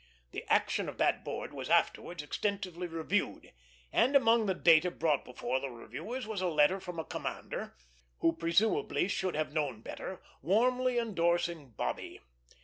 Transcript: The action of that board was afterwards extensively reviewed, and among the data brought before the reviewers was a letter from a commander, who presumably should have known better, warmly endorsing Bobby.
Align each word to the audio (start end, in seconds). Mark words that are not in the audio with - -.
The 0.31 0.43
action 0.51 0.89
of 0.89 0.97
that 0.97 1.23
board 1.23 1.53
was 1.53 1.69
afterwards 1.69 2.23
extensively 2.23 2.87
reviewed, 2.87 3.53
and 3.93 4.15
among 4.15 4.47
the 4.47 4.55
data 4.55 4.89
brought 4.89 5.23
before 5.23 5.59
the 5.59 5.69
reviewers 5.69 6.25
was 6.25 6.41
a 6.41 6.47
letter 6.47 6.79
from 6.79 6.97
a 6.97 7.03
commander, 7.05 7.75
who 8.17 8.33
presumably 8.35 9.07
should 9.07 9.35
have 9.35 9.53
known 9.53 9.81
better, 9.81 10.19
warmly 10.41 10.97
endorsing 10.97 11.73
Bobby. 11.77 12.19